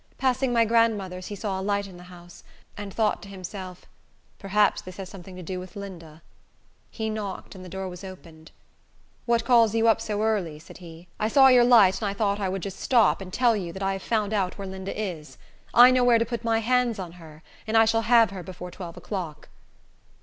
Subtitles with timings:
[0.17, 2.43] Passing my grandmother's, he saw a light in the house,
[2.75, 3.85] and thought to himself,
[4.39, 6.23] "Perhaps this has something to do with Linda."
[6.89, 8.49] He knocked, and the door was opened.
[9.27, 11.07] "What calls you up so early?" said he.
[11.19, 13.83] "I saw your light, and I thought I would just stop and tell you that
[13.83, 15.37] I have found out where Linda is.
[15.71, 18.71] I know where to put my hands on her, and I shall have her before
[18.71, 19.49] twelve o'clock."